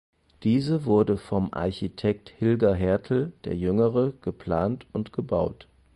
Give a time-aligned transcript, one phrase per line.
[0.41, 5.67] Diese wurde vom Architekt Hilger Hertel der Jüngere geplant und gebaut.